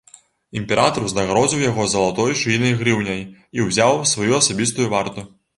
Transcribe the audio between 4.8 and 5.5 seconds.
варту.